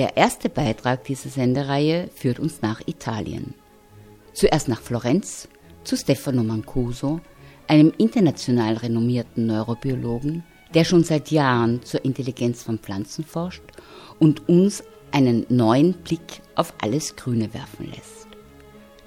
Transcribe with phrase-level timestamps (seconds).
[0.00, 3.52] Der erste Beitrag dieser Sendereihe führt uns nach Italien.
[4.32, 5.46] Zuerst nach Florenz
[5.84, 7.20] zu Stefano Mancuso,
[7.68, 10.42] einem international renommierten Neurobiologen,
[10.72, 13.62] der schon seit Jahren zur Intelligenz von Pflanzen forscht
[14.18, 18.26] und uns einen neuen Blick auf alles Grüne werfen lässt.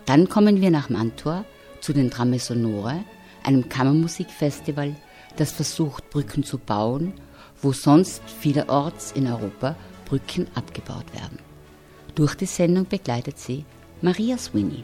[0.05, 1.43] Dann kommen wir nach Mantua
[1.81, 3.03] zu den Trame Sonore,
[3.43, 4.95] einem Kammermusikfestival,
[5.37, 7.15] das versucht, Brücken zu bauen,
[7.63, 9.75] wo sonst vielerorts in Europa
[10.13, 11.39] Brücken abgebaut werden.
[12.13, 13.65] Durch die Sendung begleitet sie
[14.03, 14.83] Maria Sweeney.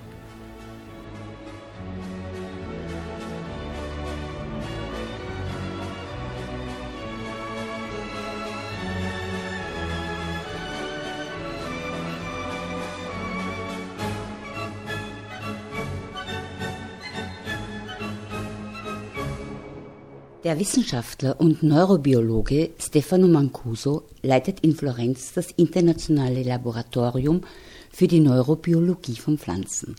[20.45, 27.41] Der Wissenschaftler und Neurobiologe Stefano Mancuso leitet in Florenz das internationale Laboratorium
[27.91, 29.97] für die Neurobiologie von Pflanzen.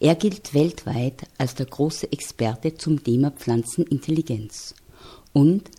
[0.00, 4.74] Er gilt weltweit als der große Experte zum Thema Pflanzenintelligenz.
[5.32, 5.70] Und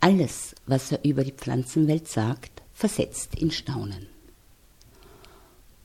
[0.00, 4.08] alles, was er über die Pflanzenwelt sagt, versetzt in Staunen.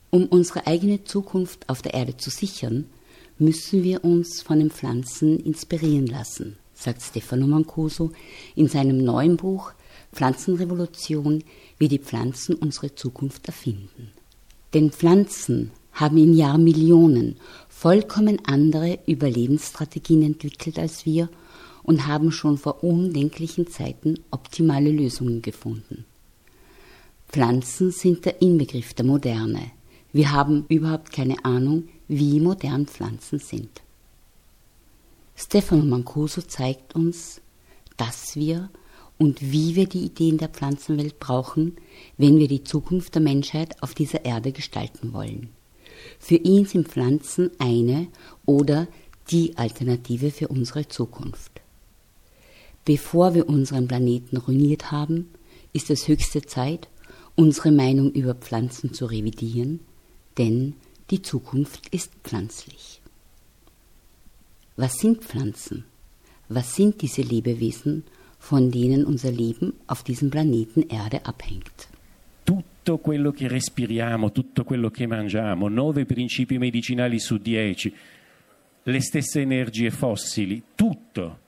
[0.10, 2.90] Um unsere eigene Zukunft auf der Erde zu sichern,
[3.38, 8.12] müssen wir uns von den Pflanzen inspirieren lassen sagt Stefano Mancuso
[8.56, 9.74] in seinem neuen Buch
[10.14, 11.44] Pflanzenrevolution,
[11.78, 14.12] wie die Pflanzen unsere Zukunft erfinden.
[14.74, 17.36] Denn Pflanzen haben in Jahrmillionen
[17.70, 21.30] vollkommen andere Überlebensstrategien entwickelt als wir
[21.84, 26.06] und haben schon vor undenklichen Zeiten optimale Lösungen gefunden.
[27.28, 29.72] Pflanzen sind der Inbegriff der Moderne.
[30.12, 33.82] Wir haben überhaupt keine Ahnung, wie modern Pflanzen sind.
[35.44, 37.42] Stefano Mancuso zeigt uns,
[37.98, 38.70] dass wir
[39.18, 41.78] und wie wir die Ideen der Pflanzenwelt brauchen,
[42.18, 45.50] wenn wir die Zukunft der Menschheit auf dieser Erde gestalten wollen.
[46.20, 48.08] Für ihn sind Pflanzen eine
[48.46, 48.88] oder
[49.32, 51.62] die Alternative für unsere Zukunft.
[52.86, 55.32] Bevor wir unseren Planeten ruiniert haben,
[55.74, 56.88] ist es höchste Zeit,
[57.36, 59.80] unsere Meinung über Pflanzen zu revidieren,
[60.38, 60.76] denn
[61.10, 63.01] die Zukunft ist pflanzlich.
[64.78, 65.86] Was sind Pflanzen?
[66.48, 68.04] Was sind diese Lebewesen,
[68.40, 71.88] von denen unser Leben auf diesem Planeten Erde abhängt?
[72.44, 77.94] Tutto quello che respiriamo, tutto quello che mangiamo, nove principi medicinali su dieci,
[78.84, 81.40] le stesse energie fossili, tutto,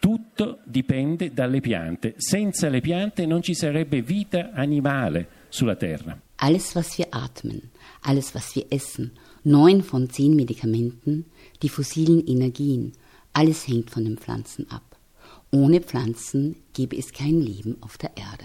[0.00, 2.14] tutto dipende dalle piante.
[2.16, 6.20] Senza le piante non ci sarebbe vita animale sulla Terra.
[6.36, 7.70] Alles, was wir atmen,
[8.00, 11.26] alles, was wir essen, neun von zehn Medikamenten,
[11.64, 12.92] die fossilen Energien,
[13.32, 14.98] alles hängt von den Pflanzen ab.
[15.50, 18.44] Ohne Pflanzen gäbe es kein Leben auf der Erde.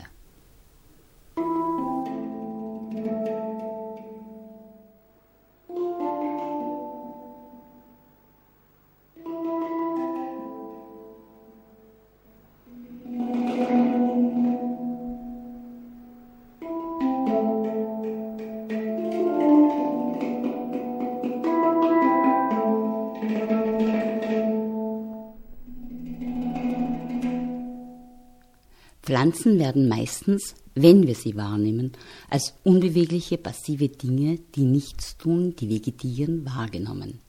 [29.19, 31.91] Pflanzen werden meistens, wenn wir sie wahrnehmen,
[32.29, 37.19] als unbewegliche passive Dinge, die nichts tun, die vegetieren, wahrgenommen.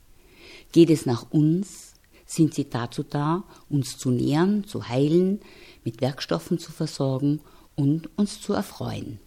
[0.71, 1.95] Geht es nach uns,
[2.27, 5.41] sind sie dazu da, uns zu nähren, zu heilen,
[5.83, 7.41] mit Werkstoffen zu versorgen
[7.75, 9.19] und uns zu erfreuen.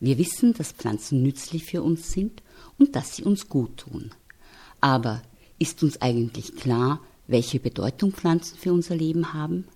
[0.00, 2.42] Wir wissen, dass Pflanzen nützlich für uns sind
[2.80, 4.10] und dass sie uns gut tun.
[4.80, 5.22] Aber
[5.60, 9.68] ist uns eigentlich klar, welche Bedeutung Pflanzen für unser Leben haben?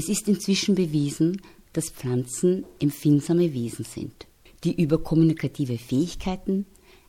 [0.00, 1.42] Es ist inzwischen bewiesen,
[1.74, 4.26] dass Pflanzen empfindsame Wesen sind,
[4.64, 6.64] die über kommunikative Fähigkeiten,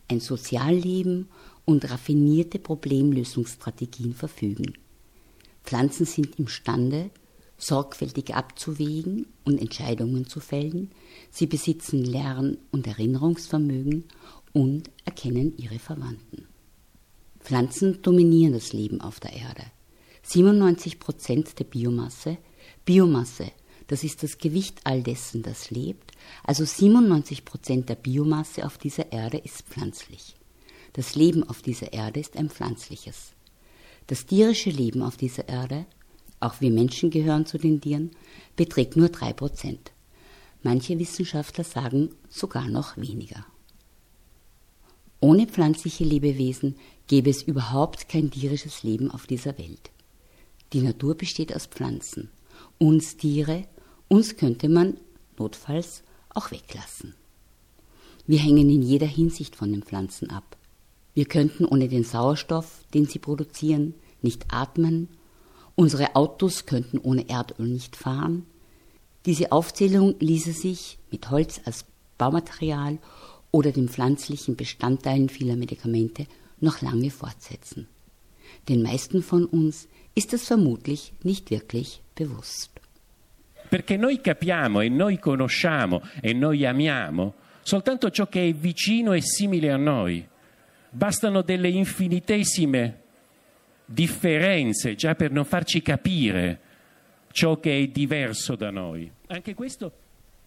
[0.09, 1.29] ein Sozialleben
[1.63, 4.73] und raffinierte Problemlösungsstrategien verfügen.
[5.63, 7.11] Pflanzen sind imstande,
[7.57, 10.91] sorgfältig abzuwägen und Entscheidungen zu fällen,
[11.29, 14.03] sie besitzen Lern- und Erinnerungsvermögen
[14.51, 16.45] und erkennen ihre Verwandten.
[17.39, 19.63] Pflanzen dominieren das Leben auf der Erde.
[20.23, 22.37] 97 Prozent der Biomasse
[22.83, 23.51] Biomasse,
[23.88, 26.12] das ist das Gewicht all dessen, das lebt,
[26.44, 30.36] also 97 Prozent der Biomasse auf dieser Erde ist pflanzlich.
[30.94, 33.33] Das Leben auf dieser Erde ist ein pflanzliches.
[34.07, 35.86] Das tierische Leben auf dieser Erde,
[36.39, 38.12] auch wir Menschen gehören zu den Tieren,
[38.56, 39.92] beträgt nur drei Prozent.
[40.63, 43.45] Manche Wissenschaftler sagen sogar noch weniger.
[45.19, 49.92] Ohne pflanzliche Lebewesen gäbe es überhaupt kein tierisches Leben auf dieser Welt.
[50.74, 52.31] Die Natur besteht aus Pflanzen
[52.81, 53.66] uns Tiere,
[54.07, 54.98] uns könnte man
[55.38, 57.13] notfalls auch weglassen.
[58.25, 60.57] Wir hängen in jeder Hinsicht von den Pflanzen ab.
[61.13, 63.94] Wir könnten ohne den Sauerstoff, den sie produzieren,
[64.24, 65.10] nicht atmen.
[65.75, 68.48] Unsere Autos könnten ohne Erdöl nicht fahren.
[69.28, 71.86] Diese Aufzählung ließe sich mit Holz als
[72.18, 72.98] Baumaterial
[73.51, 76.25] oder den pflanzlichen Bestandteilen vieler Medikamente
[76.60, 77.88] noch lange fortsetzen.
[78.68, 82.80] Den meisten von uns ist es vermutlich nicht wirklich bewusst.
[83.69, 89.21] Perché noi capiamo e noi conosciamo e noi amiamo soltanto ciò che è vicino e
[89.21, 90.27] simile a noi.
[90.89, 93.00] Bastano delle infinitesime
[93.86, 96.59] differenze già per non farci capire
[97.31, 99.09] ciò che è diverso da noi.
[99.27, 99.94] Anche questo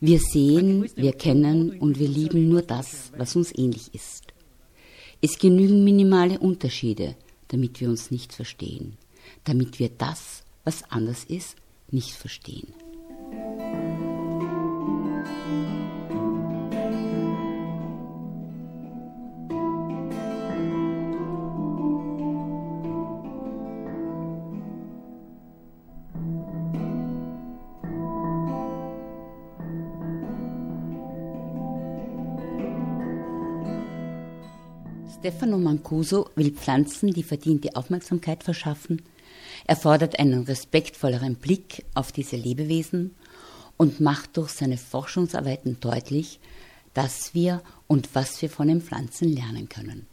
[0.01, 4.35] wir sehen, wir kennen und wir lieben nur das, was uns ähnlich ist.
[5.23, 7.17] Es genügen minimale Unterschiede,
[7.55, 8.97] damit wir uns nicht verstehen,
[9.45, 11.55] damit wir das, was anders ist,
[11.89, 12.75] nicht verstehen.
[35.25, 39.01] Stefano Mancuso will Pflanzen die verdiente Aufmerksamkeit verschaffen.
[39.67, 43.15] Er fordert einen respektvolleren Blick auf diese Lebewesen
[43.79, 46.41] und macht durch seine Forschungsarbeiten deutlich,
[46.93, 50.05] dass wir und was wir von den Pflanzen lernen können.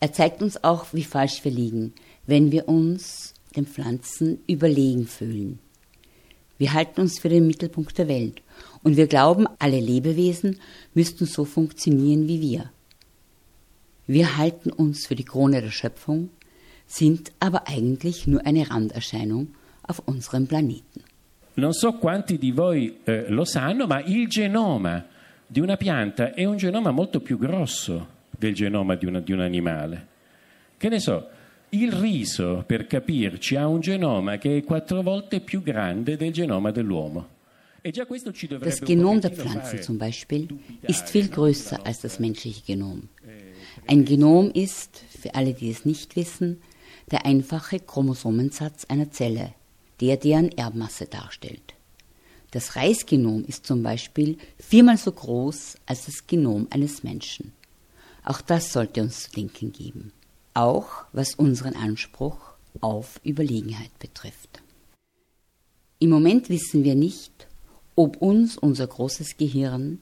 [0.00, 1.92] Er zeigt uns auch, wie falsch wir liegen,
[2.26, 5.60] wenn wir uns den Pflanzen überlegen fühlen.
[6.58, 8.42] Wir halten uns für den Mittelpunkt der Welt
[8.82, 10.58] und wir glauben, alle Lebewesen
[10.92, 12.72] müssten so funktionieren wie wir.
[14.12, 16.28] Wir halten uns für die Krone der Schöpfung,
[16.86, 19.54] sind aber eigentlich nur eine Randerscheinung
[19.88, 21.02] auf unserem Planeten.
[21.54, 25.02] Non so quanti di voi eh, lo sanno, ma il genoma
[25.46, 29.40] di una pianta è un genoma molto più grosso del genoma di, una, di un
[29.40, 30.06] animale.
[30.76, 31.28] Che ne so,
[31.70, 36.70] il riso, per capirci, ha un genoma che è quattro volte più grande del genoma
[36.70, 37.28] dell'uomo.
[37.82, 40.48] Das Genom der Pflanzen zum Beispiel
[40.82, 43.08] ist viel größer als das menschliche Genom.
[43.86, 46.62] Ein Genom ist, für alle, die es nicht wissen,
[47.10, 49.54] der einfache Chromosomensatz einer Zelle,
[50.00, 51.74] der deren Erbmasse darstellt.
[52.52, 57.52] Das Reisgenom ist zum Beispiel viermal so groß als das Genom eines Menschen.
[58.24, 60.12] Auch das sollte uns zu denken geben,
[60.54, 62.38] auch was unseren Anspruch
[62.80, 64.62] auf Überlegenheit betrifft.
[65.98, 67.46] Im Moment wissen wir nicht,
[67.96, 70.00] ob uns unser großes Gehirn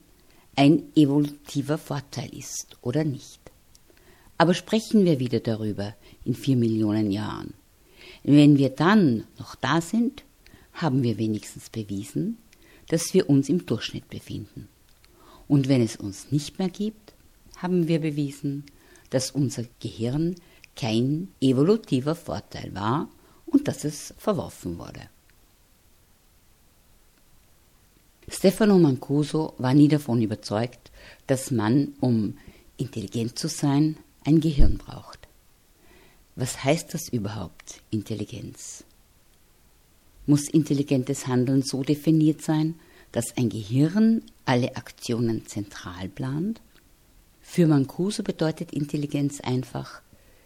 [0.56, 3.40] ein evolutiver Vorteil ist oder nicht.
[4.40, 5.94] Aber sprechen wir wieder darüber
[6.24, 7.52] in vier Millionen Jahren.
[8.22, 10.24] Wenn wir dann noch da sind,
[10.72, 12.38] haben wir wenigstens bewiesen,
[12.88, 14.66] dass wir uns im Durchschnitt befinden.
[15.46, 17.12] Und wenn es uns nicht mehr gibt,
[17.58, 18.64] haben wir bewiesen,
[19.10, 20.36] dass unser Gehirn
[20.74, 23.10] kein evolutiver Vorteil war
[23.44, 25.02] und dass es verworfen wurde.
[28.26, 30.90] Stefano Mancuso war nie davon überzeugt,
[31.26, 32.38] dass man, um
[32.78, 35.28] intelligent zu sein, ein Gehirn braucht.
[36.36, 38.84] Was heißt das überhaupt, Intelligenz?
[40.26, 42.76] Muss intelligentes Handeln so definiert sein,
[43.12, 46.60] dass ein Gehirn alle Aktionen zentral plant?
[47.40, 50.02] Für Mancuso bedeutet Intelligenz einfach,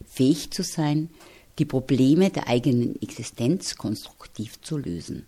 [0.06, 1.10] fähig zu sein,
[1.58, 5.26] die Probleme der eigenen Existenz konstruktiv zu lösen.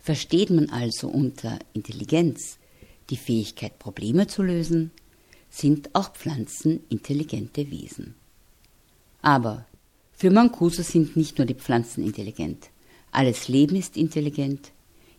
[0.00, 2.58] Versteht man also unter Intelligenz
[3.10, 4.90] die Fähigkeit, Probleme zu lösen,
[5.50, 8.14] sind auch Pflanzen intelligente Wesen.
[9.20, 9.66] Aber
[10.12, 12.70] für Mancuso sind nicht nur die Pflanzen intelligent.
[13.10, 14.70] Alles Leben ist intelligent.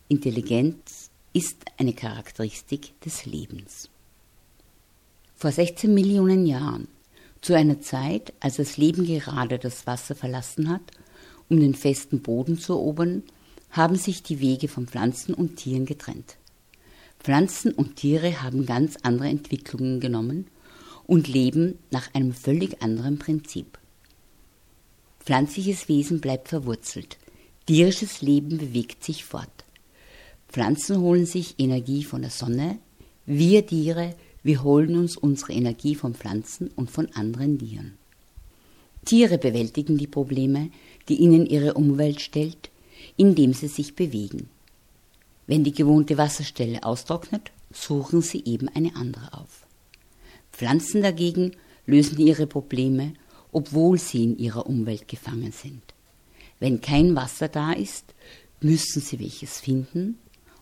[0.08, 3.88] Intelligenz ist eine Charakteristik des Lebens.
[5.34, 6.88] Vor 16 Millionen Jahren,
[7.40, 10.92] zu einer Zeit, als das Leben gerade das Wasser verlassen hat,
[11.48, 13.24] um den festen Boden zu erobern,
[13.70, 16.36] haben sich die Wege von Pflanzen und Tieren getrennt.
[17.22, 20.48] Pflanzen und Tiere haben ganz andere Entwicklungen genommen
[21.06, 23.78] und leben nach einem völlig anderen Prinzip.
[25.20, 27.18] Pflanzliches Wesen bleibt verwurzelt,
[27.66, 29.64] tierisches Leben bewegt sich fort.
[30.48, 32.78] Pflanzen holen sich Energie von der Sonne,
[33.24, 37.96] wir Tiere, wir holen uns unsere Energie von Pflanzen und von anderen Tieren.
[39.04, 40.70] Tiere bewältigen die Probleme,
[41.08, 42.70] die ihnen ihre Umwelt stellt,
[43.16, 44.48] indem sie sich bewegen.
[45.46, 49.66] Wenn die gewohnte Wasserstelle austrocknet, suchen sie eben eine andere auf.
[50.52, 51.56] Pflanzen dagegen
[51.86, 53.14] lösen ihre Probleme,
[53.50, 55.82] obwohl sie in ihrer Umwelt gefangen sind.
[56.60, 58.14] Wenn kein Wasser da ist,
[58.60, 60.18] müssen sie welches finden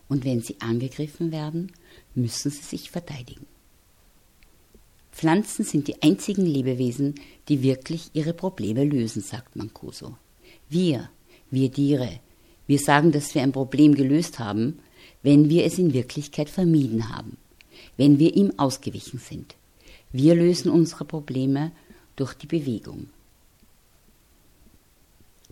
[0.09, 1.71] Und wenn sie angegriffen werden,
[2.17, 3.47] müssen sie sich verteidigen.
[5.13, 7.15] Pflanzen sind die einzigen Lebewesen,
[7.49, 10.17] die wirklich ihre Probleme lösen, sagt Mancuso.
[10.69, 11.11] Wir,
[11.51, 12.21] wir Tiere,
[12.71, 14.79] wir sagen, dass wir ein Problem gelöst haben,
[15.25, 17.37] wenn wir es in Wirklichkeit vermieden haben,
[17.97, 19.57] wenn wir ihm ausgewichen sind.
[20.13, 21.73] Wir lösen unsere Probleme
[22.15, 23.09] durch die Bewegung.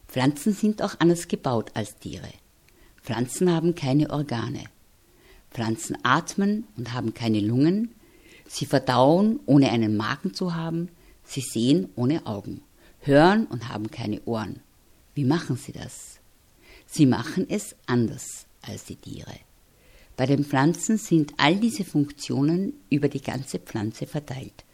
[0.07, 2.31] Pflanzen sind auch anders gebaut als Tiere.
[3.03, 4.67] Pflanzen haben keine Organe.
[5.51, 7.97] Pflanzen atmen und haben keine Lungen.
[8.47, 10.89] Sie verdauen, ohne einen Magen zu haben.
[11.25, 12.61] Sie sehen ohne Augen,
[13.01, 14.61] hören und haben keine Ohren.
[15.17, 16.18] Wie machen sie das?
[16.91, 19.35] Sie machen es anders als die Tiere.
[20.17, 24.65] Bei den Pflanzen sind all diese Funktionen über die ganze Pflanze verteilt.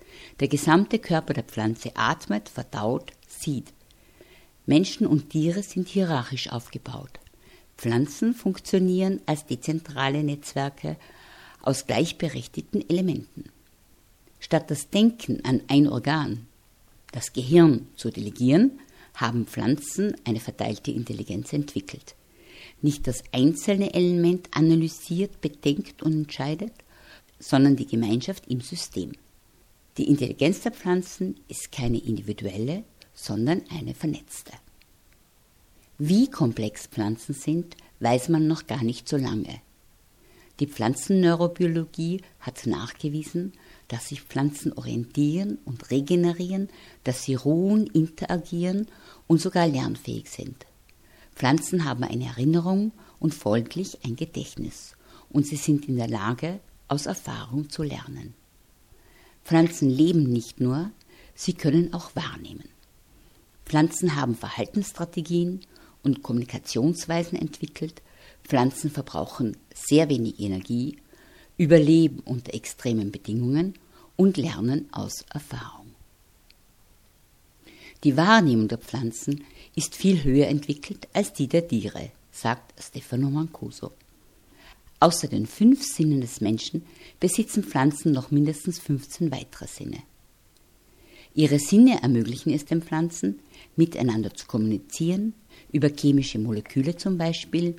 [0.41, 3.75] Der gesamte Körper der Pflanze atmet, verdaut, sieht.
[4.65, 7.19] Menschen und Tiere sind hierarchisch aufgebaut.
[7.77, 10.97] Pflanzen funktionieren als dezentrale Netzwerke
[11.63, 13.51] aus gleichberechtigten Elementen.
[14.39, 16.47] Statt das Denken an ein Organ,
[17.11, 18.79] das Gehirn, zu delegieren,
[19.15, 22.15] haben Pflanzen eine verteilte Intelligenz entwickelt.
[22.83, 26.73] Nicht das einzelne Element analysiert, bedenkt und entscheidet,
[27.39, 29.13] sondern die Gemeinschaft im System.
[29.97, 34.53] Die Intelligenz der Pflanzen ist keine individuelle, sondern eine vernetzte.
[35.99, 39.61] Wie komplex Pflanzen sind, weiß man noch gar nicht so lange.
[40.61, 43.53] Die Pflanzenneurobiologie hat nachgewiesen,
[43.89, 46.69] dass sich Pflanzen orientieren und regenerieren,
[47.05, 48.89] dass sie ruhen, interagieren
[49.27, 50.67] und sogar lernfähig sind.
[51.35, 54.97] Pflanzen haben eine Erinnerung und folglich ein Gedächtnis
[55.31, 58.35] und sie sind in der Lage, aus Erfahrung zu lernen.
[59.45, 60.91] Pflanzen leben nicht nur,
[61.35, 62.69] sie können auch wahrnehmen.
[63.65, 65.61] Pflanzen haben Verhaltensstrategien
[66.03, 68.03] und Kommunikationsweisen entwickelt.
[68.45, 70.99] Pflanzen verbrauchen sehr wenig Energie,
[71.57, 73.75] überleben unter extremen Bedingungen
[74.17, 75.84] und lernen aus Erfahrung.
[78.05, 79.45] Die Wahrnehmung der Pflanzen
[79.75, 83.93] ist viel höher entwickelt als die der Tiere, sagt Stefano Mancuso.
[85.01, 86.85] Außer den fünf Sinnen des Menschen
[87.19, 90.03] besitzen Pflanzen noch mindestens 15 weitere Sinne.
[91.35, 93.41] Ihre Sinne ermöglichen es den Pflanzen,
[93.75, 95.33] miteinander zu kommunizieren,
[95.73, 97.75] über chemische Moleküle zum Beispiel,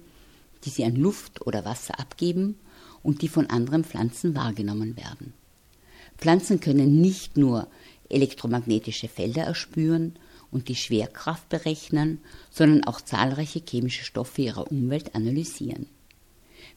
[0.63, 2.57] die sie an Luft oder Wasser abgeben
[3.03, 5.33] und die von anderen Pflanzen wahrgenommen werden.
[6.17, 7.67] Pflanzen können nicht nur
[8.09, 10.15] elektromagnetische Felder erspüren
[10.51, 12.19] und die Schwerkraft berechnen,
[12.49, 15.87] sondern auch zahlreiche chemische Stoffe ihrer Umwelt analysieren.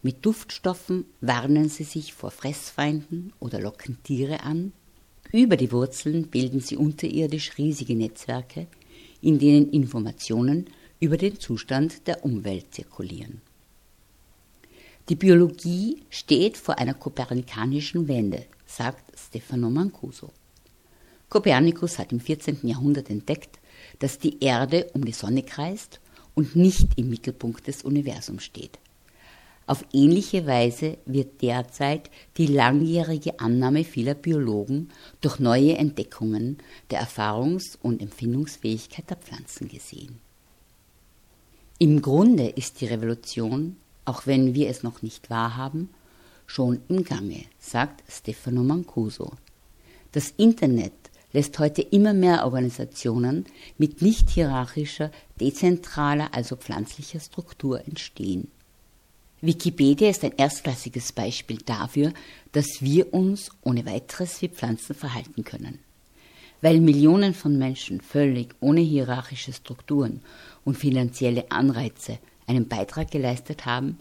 [0.03, 4.73] Mit Duftstoffen warnen sie sich vor Fressfeinden oder locken Tiere an.
[5.33, 8.67] Über die Wurzeln bilden sie unterirdisch riesige Netzwerke,
[9.21, 10.67] in denen Informationen
[11.01, 13.41] über den Zustand der Umwelt zirkulieren.
[15.09, 20.31] Die Biologie steht vor einer kopernikanischen Wende, sagt Stefano Mancuso.
[21.29, 22.61] Kopernikus hat im 14.
[22.63, 23.59] Jahrhundert entdeckt,
[23.99, 26.01] dass die Erde um die Sonne kreist
[26.35, 28.79] und nicht im Mittelpunkt des Universums steht.
[29.67, 34.89] Auf ähnliche Weise wird derzeit die langjährige Annahme vieler Biologen
[35.21, 36.57] durch neue Entdeckungen
[36.91, 40.21] der Erfahrungs- und Empfindungsfähigkeit der Pflanzen gesehen.
[41.79, 45.91] Im Grunde ist die Revolution, auch wenn wir es noch nicht wahrhaben,
[46.47, 49.33] schon im Gange, sagt Stefano Mancuso.
[50.13, 50.95] Das Internet
[51.33, 58.51] lässt heute immer mehr Organisationen mit nicht hierarchischer, dezentraler, also pflanzlicher Struktur entstehen.
[59.41, 62.13] Wikipedia ist ein erstklassiges Beispiel dafür,
[62.53, 65.79] dass wir uns ohne weiteres wie Pflanzen verhalten können.
[66.61, 70.23] Weil Millionen von Menschen völlig ohne hierarchische Strukturen
[70.65, 72.19] und finanzielle Anreize
[72.49, 74.01] einen Beitrag geleistet haben,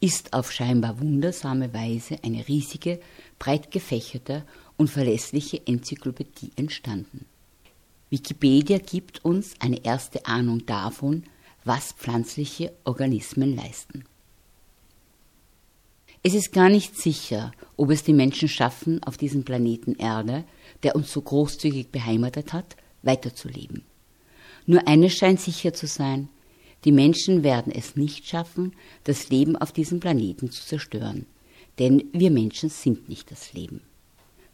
[0.00, 3.00] ist auf scheinbar wundersame Weise eine riesige,
[3.38, 4.44] breit gefächerte
[4.76, 7.26] und verlässliche Enzyklopädie entstanden.
[8.10, 11.24] Wikipedia gibt uns eine erste Ahnung davon,
[11.64, 14.04] was pflanzliche Organismen leisten.
[16.22, 20.44] Es ist gar nicht sicher, ob es die Menschen schaffen, auf diesem Planeten Erde,
[20.82, 23.82] der uns so großzügig beheimatet hat, weiterzuleben.
[24.66, 26.28] Nur eines scheint sicher zu sein,
[26.84, 28.72] die Menschen werden es nicht schaffen,
[29.04, 31.26] das Leben auf diesem Planeten zu zerstören,
[31.78, 33.80] denn wir Menschen sind nicht das Leben.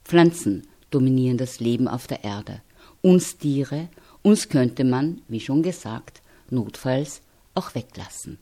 [0.04, 2.62] Pflanzen dominieren das Leben auf der Erde,
[3.00, 3.88] uns Tiere,
[4.22, 7.22] uns könnte man, wie schon gesagt, notfalls
[7.54, 8.38] auch weglassen.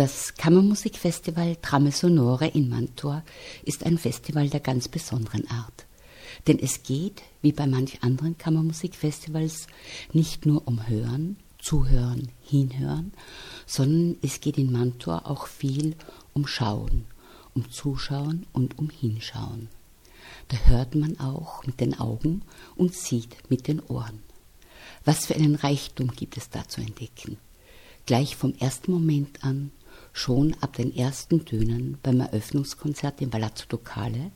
[0.00, 3.22] Das Kammermusikfestival Trame Sonore in Mantua
[3.64, 5.84] ist ein Festival der ganz besonderen Art.
[6.46, 9.66] Denn es geht, wie bei manch anderen Kammermusikfestivals,
[10.14, 13.12] nicht nur um Hören, Zuhören, Hinhören,
[13.66, 15.94] sondern es geht in Mantua auch viel
[16.32, 17.04] um Schauen,
[17.52, 19.68] um Zuschauen und um Hinschauen.
[20.48, 22.40] Da hört man auch mit den Augen
[22.74, 24.22] und sieht mit den Ohren.
[25.04, 27.36] Was für einen Reichtum gibt es da zu entdecken?
[28.06, 29.72] Gleich vom ersten Moment an,
[30.12, 34.30] schon ab den ersten Tönen beim Eröffnungskonzert im Palazzo Ducale,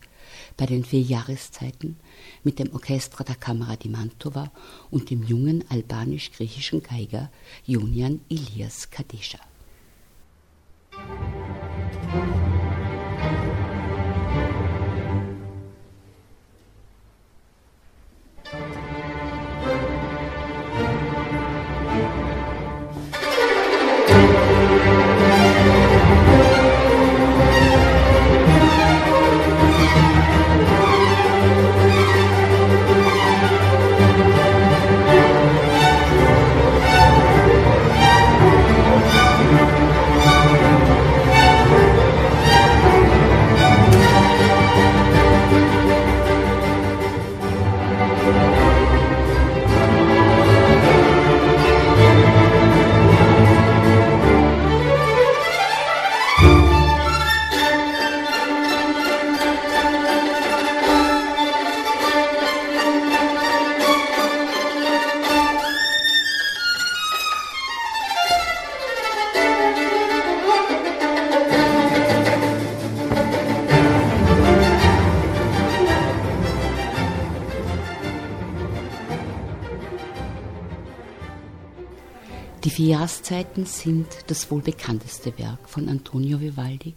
[0.56, 1.96] bei den vier Jahreszeiten
[2.42, 4.50] mit dem Orchestra da Camera di Mantova
[4.90, 7.30] und dem jungen albanisch-griechischen Geiger
[7.64, 9.38] Junian Ilias Kadesha.
[83.04, 86.94] Jahreszeiten sind das wohl bekannteste Werk von Antonio Vivaldi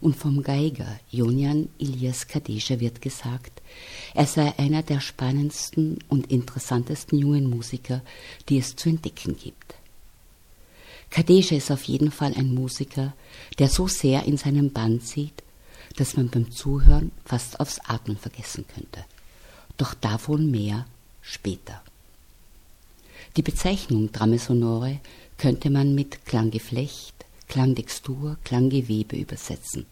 [0.00, 3.60] und vom Geiger Jonian Ilias Kadesha wird gesagt,
[4.14, 8.00] er sei einer der spannendsten und interessantesten jungen Musiker,
[8.48, 9.74] die es zu entdecken gibt.
[11.10, 13.12] Kadesha ist auf jeden Fall ein Musiker,
[13.58, 15.42] der so sehr in seinem Band sieht,
[15.96, 19.04] dass man beim Zuhören fast aufs Atmen vergessen könnte.
[19.78, 20.86] Doch davon mehr
[21.22, 21.82] später.
[23.36, 25.00] Die Bezeichnung Drame sonore
[25.38, 27.14] könnte man mit Klanggeflecht,
[27.48, 29.86] Klangtextur, Klanggewebe übersetzen.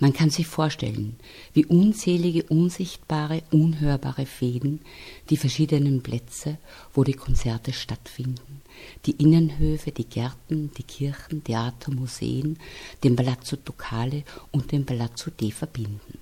[0.00, 1.16] Man kann sich vorstellen,
[1.54, 4.80] wie unzählige unsichtbare, unhörbare Fäden
[5.28, 6.58] die verschiedenen Plätze,
[6.94, 8.62] wo die Konzerte stattfinden,
[9.06, 12.58] die Innenhöfe, die Gärten, die Kirchen, Theater, Museen,
[13.02, 16.18] den Palazzo Ducale und den Palazzo D verbinden.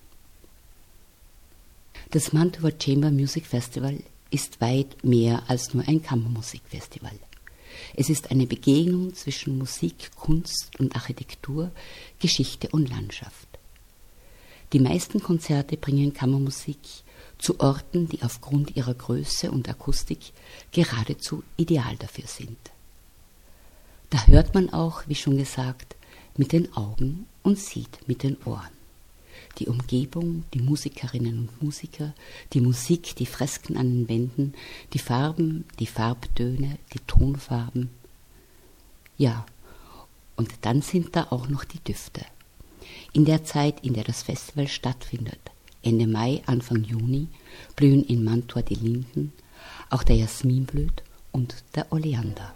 [2.13, 3.99] Das Mantova Chamber Music Festival
[4.31, 7.19] ist weit mehr als nur ein Kammermusikfestival.
[7.95, 11.71] Es ist eine Begegnung zwischen Musik, Kunst und Architektur,
[12.21, 13.49] Geschichte und Landschaft.
[14.73, 16.79] Die meisten Konzerte bringen Kammermusik
[17.39, 20.33] zu Orten, die aufgrund ihrer Größe und Akustik
[20.73, 22.59] geradezu ideal dafür sind.
[24.11, 25.97] Da hört man auch, wie schon gesagt,
[26.37, 28.76] mit den Augen und sieht mit den Ohren
[29.59, 32.15] die Umgebung, die Musikerinnen und Musiker,
[32.53, 34.55] die Musik, die Fresken an den Wänden,
[34.93, 37.91] die Farben, die Farbtöne, die Tonfarben.
[39.19, 39.47] Ja,
[40.37, 42.25] und dann sind da auch noch die Düfte.
[43.13, 45.41] In der Zeit, in der das Festival stattfindet,
[45.83, 47.29] Ende Mai, Anfang Juni,
[47.75, 49.33] blühen in Mantua die Linden,
[49.91, 52.56] auch der Jasmin blüht und der Oleander.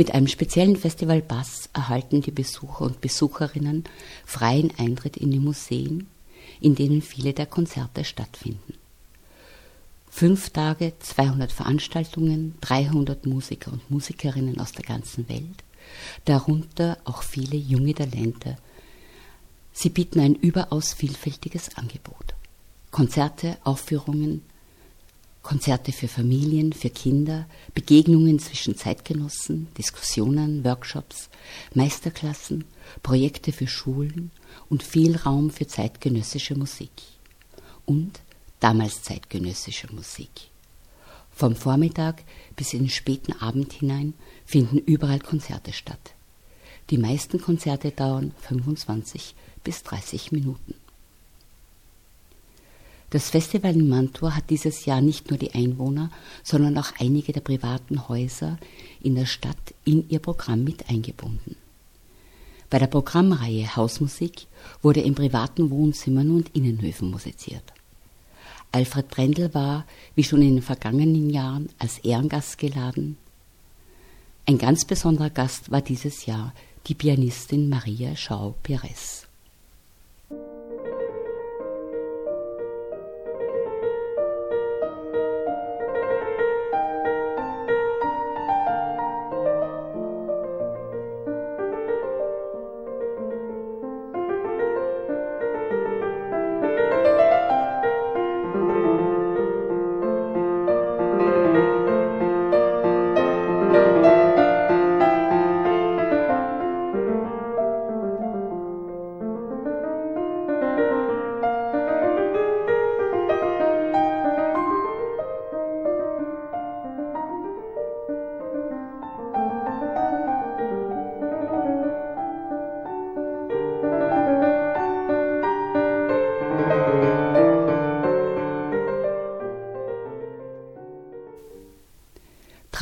[0.00, 3.84] Mit einem speziellen Festivalpass erhalten die Besucher und Besucherinnen
[4.24, 6.06] freien Eintritt in die Museen,
[6.58, 8.72] in denen viele der Konzerte stattfinden.
[10.08, 15.64] Fünf Tage, 200 Veranstaltungen, 300 Musiker und Musikerinnen aus der ganzen Welt,
[16.24, 18.56] darunter auch viele junge Talente.
[19.74, 22.32] Sie bieten ein überaus vielfältiges Angebot.
[22.90, 24.40] Konzerte, Aufführungen,
[25.42, 31.30] Konzerte für Familien, für Kinder, Begegnungen zwischen Zeitgenossen, Diskussionen, Workshops,
[31.74, 32.64] Meisterklassen,
[33.02, 34.30] Projekte für Schulen
[34.68, 36.90] und viel Raum für zeitgenössische Musik.
[37.86, 38.20] Und
[38.60, 40.50] damals zeitgenössische Musik.
[41.30, 42.22] Vom Vormittag
[42.54, 44.12] bis in den späten Abend hinein
[44.44, 46.14] finden überall Konzerte statt.
[46.90, 50.74] Die meisten Konzerte dauern 25 bis 30 Minuten.
[53.10, 56.10] Das Festival in Mantua hat dieses Jahr nicht nur die Einwohner,
[56.44, 58.56] sondern auch einige der privaten Häuser
[59.02, 61.56] in der Stadt in ihr Programm mit eingebunden.
[62.70, 64.46] Bei der Programmreihe Hausmusik
[64.80, 67.64] wurde in privaten Wohnzimmern und Innenhöfen musiziert.
[68.70, 73.16] Alfred Brendel war, wie schon in den vergangenen Jahren, als Ehrengast geladen.
[74.46, 76.54] Ein ganz besonderer Gast war dieses Jahr
[76.86, 78.54] die Pianistin Maria Schau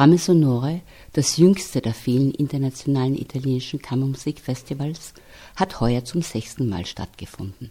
[0.09, 0.81] Trame Sonore,
[1.13, 5.13] das jüngste der vielen internationalen italienischen Kammermusikfestivals,
[5.55, 7.71] hat heuer zum sechsten Mal stattgefunden.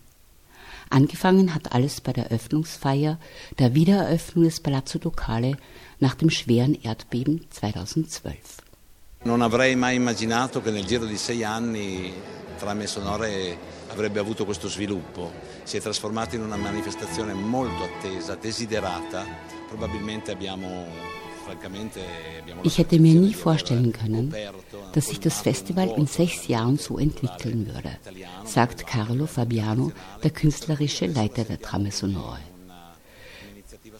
[0.91, 3.17] Angefangen hat alles bei der Eröffnungsfeier
[3.57, 5.57] der Wiedereröffnung des Palazzo Ducale
[5.99, 8.37] nach dem schweren Erdbeben 2012.
[9.23, 12.13] Non avrei mai immaginato che nel giro di sei anni
[12.59, 15.31] Trame Sonore avrebbe avuto questo sviluppo.
[15.63, 19.25] Si è trasformato in una manifestazione molto attesa, desiderata.
[19.67, 21.25] Probabilmente abbiamo
[22.63, 24.33] ich hätte mir nie vorstellen können,
[24.93, 27.97] dass sich das Festival in sechs Jahren so entwickeln würde,
[28.45, 29.91] sagt Carlo Fabiano,
[30.23, 32.39] der künstlerische Leiter der Trame Sonore.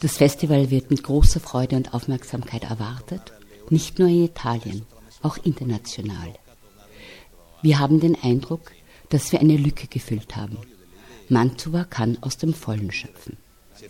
[0.00, 3.32] Das Festival wird mit großer Freude und Aufmerksamkeit erwartet,
[3.70, 4.86] nicht nur in Italien,
[5.22, 6.34] auch international.
[7.62, 8.72] Wir haben den Eindruck,
[9.08, 10.58] dass wir eine Lücke gefüllt haben.
[11.28, 13.36] Mantua kann aus dem Vollen schöpfen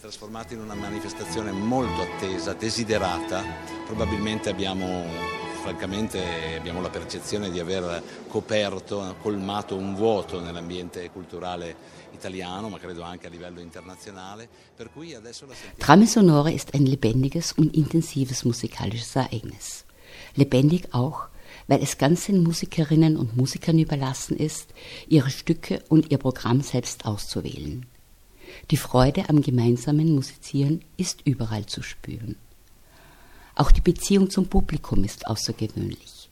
[0.09, 3.45] trasformata in una manifestazione molto attesa, desiderata,
[3.85, 5.05] probabilmente abbiamo
[5.61, 11.77] francamente abbiamo la percezione di aver coperto, colmato un vuoto nell'ambiente culturale
[12.13, 14.49] italiano, ma credo anche a livello internazionale.
[14.75, 15.77] Per cui adesso la sentiamo.
[15.77, 19.85] Trame Sonore ist ein lebendiges und intensives musikalisches Ereignis.
[20.37, 21.29] Lebendig auch,
[21.67, 24.73] weil es ganz den Musikerinnen und Musikern überlassen ist,
[25.07, 27.85] ihre Stücke und ihr Programm selbst auszuwählen.
[28.71, 32.37] Die Freude am gemeinsamen Musizieren ist überall zu spüren.
[33.55, 36.31] Auch die Beziehung zum Publikum ist außergewöhnlich.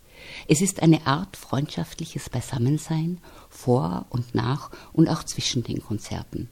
[0.49, 6.49] Es ist eine Art freundschaftliches Beisammensein vor und nach und auch zwischen den Konzerten.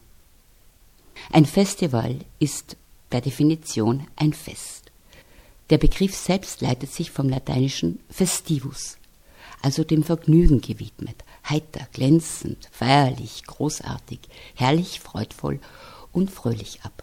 [1.31, 2.77] Ein Festival ist
[3.11, 4.91] per Definition ein Fest.
[5.71, 8.99] Der Begriff selbst leitet sich vom lateinischen festivus,
[9.63, 14.21] also dem Vergnügen gewidmet, heiter, glänzend, feierlich, großartig,
[14.55, 15.61] herrlich, freudvoll
[16.13, 17.03] und fröhlich ab.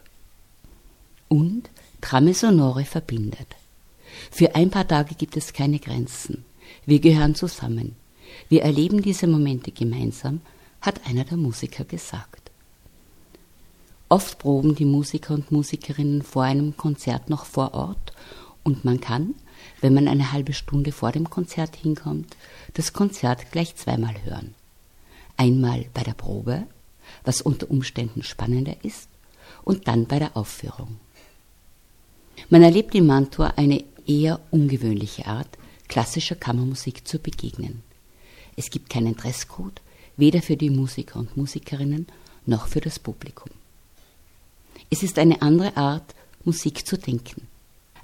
[1.27, 1.69] Und
[2.01, 3.47] Trame Sonore verbindet.
[4.31, 6.43] Für ein paar Tage gibt es keine Grenzen.
[6.85, 7.95] Wir gehören zusammen.
[8.49, 10.41] Wir erleben diese Momente gemeinsam,
[10.81, 12.51] hat einer der Musiker gesagt.
[14.09, 18.13] Oft proben die Musiker und Musikerinnen vor einem Konzert noch vor Ort
[18.63, 19.35] und man kann,
[19.81, 22.37] wenn man eine halbe Stunde vor dem Konzert hinkommt,
[22.75, 24.53] das Konzert gleich zweimal hören.
[25.37, 26.63] Einmal bei der Probe,
[27.23, 29.09] was unter Umständen spannender ist,
[29.63, 30.99] und dann bei der Aufführung.
[32.49, 35.49] Man erlebt in Mantua eine eher ungewöhnliche Art,
[35.87, 37.83] klassischer Kammermusik zu begegnen.
[38.55, 39.81] Es gibt keinen Dresscode,
[40.17, 42.07] weder für die Musiker und Musikerinnen
[42.45, 43.49] noch für das Publikum.
[44.89, 47.47] Es ist eine andere Art, Musik zu denken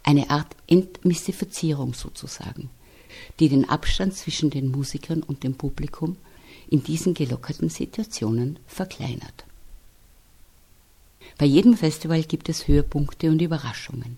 [0.07, 2.69] eine Art Entmystifizierung sozusagen,
[3.41, 6.15] die den Abstand zwischen den Musikern und dem Publikum
[6.69, 9.43] in diesen gelockerten Situationen verkleinert.
[11.37, 14.17] Bei jedem Festival gibt es Höhepunkte und Überraschungen.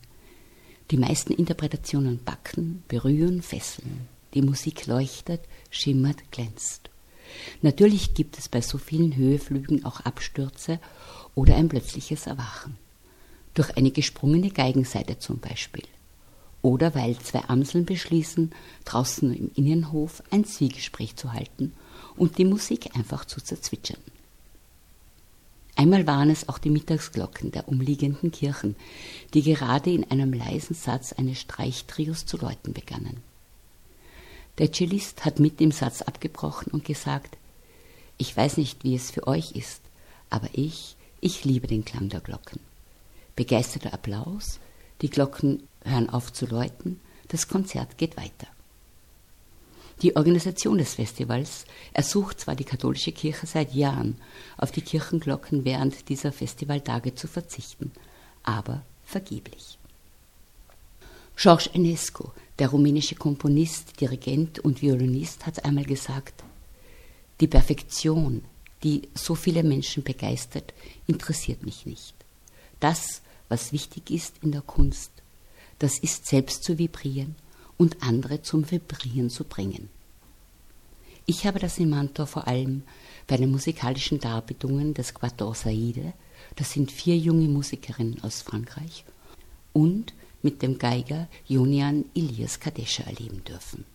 [0.92, 4.08] Die meisten Interpretationen backen, berühren, fesseln.
[4.36, 6.92] Die Musik leuchtet, schimmert, glänzt.
[7.64, 10.80] Natürlich gibt es bei so vielen Höheflügen auch Abstürze
[11.34, 12.78] oder ein plötzliches Erwachen.
[13.54, 15.84] Durch eine gesprungene Geigenseite zum Beispiel.
[16.62, 18.52] Oder weil zwei Amseln beschließen,
[18.86, 21.74] draußen im Innenhof ein Zwiegespräch zu halten
[22.16, 24.02] und die Musik einfach zu zerzwitschern.
[25.76, 28.76] Einmal waren es auch die Mittagsglocken der umliegenden Kirchen,
[29.34, 33.22] die gerade in einem leisen Satz eines Streichtrios zu läuten begannen.
[34.58, 37.38] Der Cellist hat mit dem Satz abgebrochen und gesagt,
[38.18, 39.82] ich weiß nicht, wie es für euch ist,
[40.30, 42.60] aber ich, ich liebe den Klang der Glocken.
[43.40, 44.60] Begeisterter Applaus,
[45.02, 47.00] die Glocken hören auf zu läuten,
[47.30, 48.48] das Konzert geht weiter.
[50.02, 54.18] Die Organisation des Festivals ersucht zwar die katholische Kirche seit Jahren,
[54.58, 57.94] auf die Kirchenglocken während dieser Festivaltage zu verzichten,
[58.44, 59.78] aber vergeblich.
[61.38, 66.44] George Enescu, der rumänische Komponist, Dirigent und Violinist, hat einmal gesagt,
[67.40, 68.44] die Perfektion,
[68.84, 70.74] die so viele Menschen begeistert,
[71.08, 72.16] interessiert mich nicht.
[72.82, 75.12] Das, was wichtig ist in der Kunst,
[75.80, 77.36] das ist selbst zu vibrieren
[77.78, 79.90] und andere zum Vibrieren zu bringen.
[81.26, 82.84] Ich habe das in Mantua vor allem
[83.28, 86.14] bei den musikalischen Darbietungen des Quator Saide,
[86.56, 89.06] das sind vier junge Musikerinnen aus Frankreich,
[89.74, 93.86] und mit dem Geiger Jonian Ilias Kadesha erleben dürfen.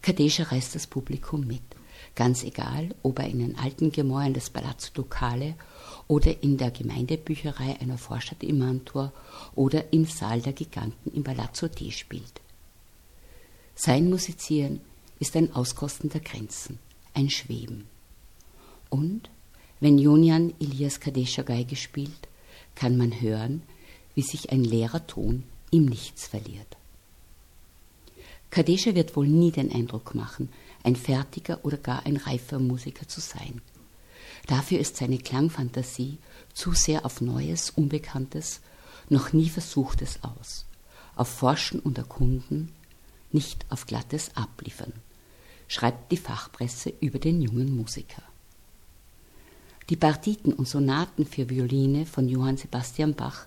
[0.00, 1.62] Kadesha reißt das Publikum mit,
[2.14, 5.54] ganz egal, ob er in den alten Gemäuern des Palazzo Ducale
[6.12, 9.14] oder in der Gemeindebücherei einer Vorstadt in Mantua
[9.54, 12.42] oder im Saal der Giganten im Palazzo D spielt.
[13.74, 14.82] Sein Musizieren
[15.20, 16.78] ist ein Auskosten der Grenzen,
[17.14, 17.86] ein Schweben.
[18.90, 19.30] Und
[19.80, 22.28] wenn Jonian Elias Kadesha Geige spielt,
[22.74, 23.62] kann man hören,
[24.14, 26.76] wie sich ein leerer Ton im Nichts verliert.
[28.50, 30.50] Kadesha wird wohl nie den Eindruck machen,
[30.84, 33.62] ein fertiger oder gar ein reifer Musiker zu sein.
[34.46, 36.18] Dafür ist seine Klangfantasie
[36.52, 38.60] zu sehr auf Neues, Unbekanntes,
[39.08, 40.66] noch nie Versuchtes aus,
[41.16, 42.72] auf Forschen und Erkunden,
[43.30, 44.92] nicht auf glattes Abliefern,
[45.68, 48.22] schreibt die Fachpresse über den jungen Musiker.
[49.90, 53.46] Die Partiten und Sonaten für Violine von Johann Sebastian Bach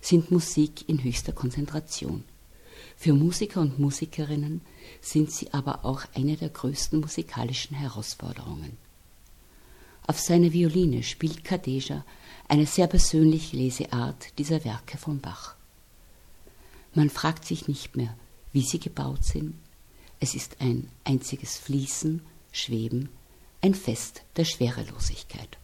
[0.00, 2.24] sind Musik in höchster Konzentration.
[2.96, 4.60] Für Musiker und Musikerinnen
[5.00, 8.76] sind sie aber auch eine der größten musikalischen Herausforderungen.
[10.06, 12.04] Auf seiner Violine spielt Kadeja
[12.46, 15.56] eine sehr persönliche Leseart dieser Werke von Bach.
[16.94, 18.14] Man fragt sich nicht mehr,
[18.52, 19.54] wie sie gebaut sind.
[20.20, 22.20] Es ist ein einziges Fließen,
[22.52, 23.08] Schweben,
[23.62, 25.58] ein Fest der Schwerelosigkeit.